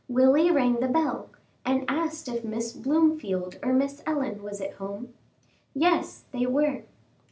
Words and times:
Willie 0.07 0.49
rang 0.49 0.79
the 0.79 0.87
bell, 0.87 1.29
and 1.63 1.85
asked 1.87 2.27
if 2.27 2.43
Miss 2.43 2.73
Blomefield 2.75 3.59
or 3.61 3.71
Miss 3.71 4.01
Ellen 4.07 4.41
was 4.41 4.59
at 4.59 4.73
home. 4.81 5.13
Yes, 5.75 6.23
they 6.31 6.47
were. 6.47 6.85